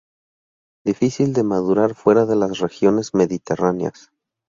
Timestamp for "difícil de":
0.83-1.43